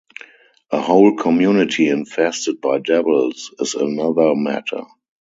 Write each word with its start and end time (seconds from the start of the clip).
A 0.71 0.81
whole 0.81 1.15
community 1.15 1.87
infested 1.87 2.59
by 2.59 2.79
devils 2.79 3.53
is 3.59 3.75
another 3.75 4.33
matter. 4.33 4.81